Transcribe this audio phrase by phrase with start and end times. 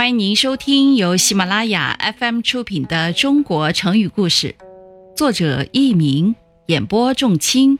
[0.00, 4.56] 欢迎您收听由喜马拉雅 FM 出品的《中国成语故事》，
[5.14, 6.34] 作者佚名，
[6.68, 7.78] 演播仲卿，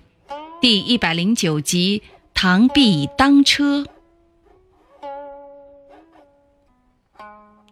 [0.60, 2.02] 第一百零九集
[2.38, 3.84] 《螳臂当车》。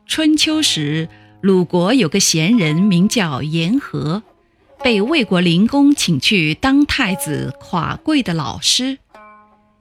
[0.06, 1.10] 春秋时，
[1.42, 4.22] 鲁国有个贤人名叫颜和，
[4.82, 8.96] 被魏国灵公请去当太子垮贵的老师。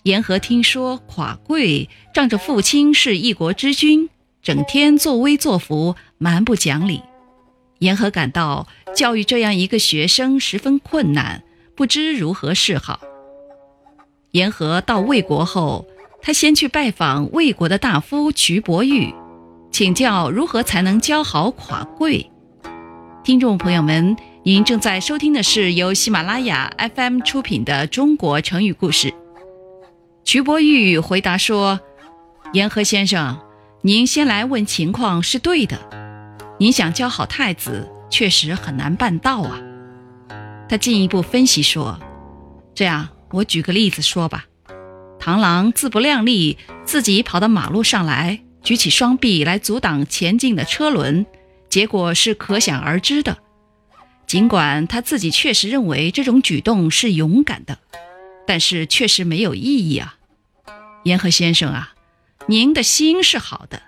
[0.03, 4.09] 颜和听说垮贵仗着父亲是一国之君。
[4.41, 7.01] 整天作威作福，蛮不讲理。
[7.79, 11.43] 言和感到教育这样一个学生十分困难，
[11.75, 12.99] 不知如何是好。
[14.31, 15.85] 言和到魏国后，
[16.21, 19.13] 他先去拜访魏国的大夫瞿伯玉，
[19.71, 22.29] 请教如何才能教好垮贵。
[23.23, 29.09] 听众朋友们，您正在收听的是由喜马拉雅 FM 出品的《中国成语故事》。
[30.23, 31.79] 瞿伯玉回答说
[32.53, 33.37] ：“言和先生。”
[33.87, 35.79] 您先来问情况是对的，
[36.59, 39.61] 您想教好太子，确实很难办到啊。
[40.67, 41.97] 他进一步分析说
[42.75, 44.45] ：“这样，我举个例子说吧。
[45.21, 51.25] 螳螂自不量力，自己跑到马路上来，举起双臂来阻挡前进的车轮，
[51.69, 53.37] 结果是可想而知的。
[54.25, 57.79] 尽管他自己确实认为这种举动是勇敢的，
[58.45, 60.17] 但是确实没有意义啊，
[61.05, 61.93] 言和先生啊。”
[62.49, 63.81] 您的心是好的，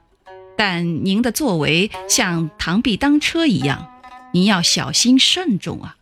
[0.58, 3.88] 但您的作为像螳臂当车一样，
[4.34, 5.96] 您要小心慎重啊。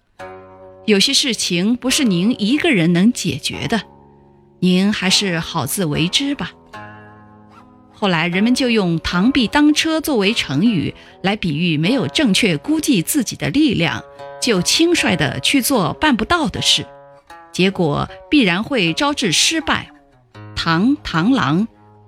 [0.87, 3.83] 有些事情不是您一个人能解决的，
[4.59, 6.51] 您还是好自为之吧。
[7.93, 14.03] 后来人们就用“螳臂当车”作为成语来比喻没有正确估计自己的力量，
[14.41, 16.87] 就轻率地去做办不到的事，
[17.51, 19.91] 结果必然会招致失败。
[20.55, 21.67] 螳螳螂。